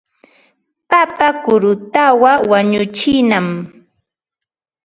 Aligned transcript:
Papa 0.89 1.27
kurutaqa 1.43 2.31
wañuchinam. 2.51 3.47